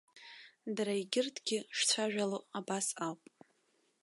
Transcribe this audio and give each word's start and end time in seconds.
Дара 0.75 0.93
егьырҭгьы 1.01 1.59
шцәажәало 1.77 2.39
абас 2.57 2.87
ауп. 3.05 3.21